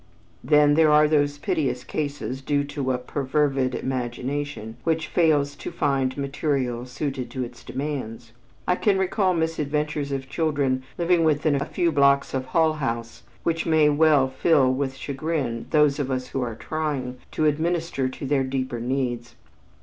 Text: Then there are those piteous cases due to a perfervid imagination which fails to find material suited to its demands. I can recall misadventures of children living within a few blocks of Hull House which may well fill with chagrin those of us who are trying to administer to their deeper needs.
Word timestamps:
Then 0.43 0.73
there 0.73 0.89
are 0.91 1.07
those 1.07 1.37
piteous 1.37 1.83
cases 1.83 2.41
due 2.41 2.63
to 2.63 2.91
a 2.91 2.97
perfervid 2.97 3.75
imagination 3.75 4.77
which 4.83 5.05
fails 5.09 5.55
to 5.57 5.69
find 5.71 6.17
material 6.17 6.87
suited 6.87 7.29
to 7.29 7.43
its 7.43 7.63
demands. 7.63 8.31
I 8.67 8.77
can 8.77 8.97
recall 8.97 9.35
misadventures 9.35 10.11
of 10.11 10.27
children 10.27 10.81
living 10.97 11.23
within 11.23 11.53
a 11.53 11.65
few 11.65 11.91
blocks 11.91 12.33
of 12.33 12.45
Hull 12.47 12.73
House 12.73 13.21
which 13.43 13.67
may 13.67 13.89
well 13.89 14.27
fill 14.27 14.73
with 14.73 14.95
chagrin 14.97 15.67
those 15.69 15.99
of 15.99 16.09
us 16.09 16.29
who 16.29 16.41
are 16.41 16.55
trying 16.55 17.19
to 17.33 17.45
administer 17.45 18.09
to 18.09 18.25
their 18.25 18.43
deeper 18.43 18.79
needs. 18.79 19.35